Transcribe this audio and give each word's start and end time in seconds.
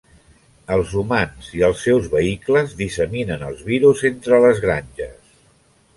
Els 0.75 0.93
humans 1.01 1.49
i 1.57 1.61
els 1.67 1.83
seus 1.89 2.09
vehicles 2.15 2.73
disseminen 2.81 3.47
els 3.51 3.63
virus 3.71 4.05
entre 4.13 4.41
les 4.47 4.63
granges. 4.69 5.33